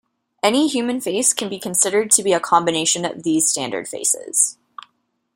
Any 0.41 0.67
human 0.67 0.99
face 0.99 1.31
can 1.31 1.47
be 1.47 1.59
considered 1.59 2.09
to 2.13 2.23
be 2.23 2.33
a 2.33 2.39
combination 2.39 3.05
of 3.05 3.21
these 3.21 3.47
standard 3.47 3.87
faces. 3.87 4.57